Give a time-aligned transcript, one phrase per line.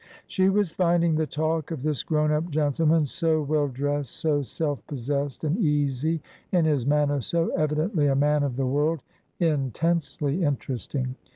[0.25, 4.83] She was finding the talk of this grown up gentleman, so well dressed, so self
[4.87, 9.03] pos sessed and easy in his manner, so evidently a man of the world,
[9.39, 11.17] intensely interesting.